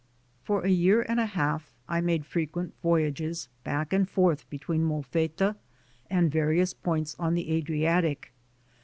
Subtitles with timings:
[0.43, 5.57] For a year and a half I made frequent voyages back and forth between Molfetta
[6.09, 8.33] and various points on the Adriatic.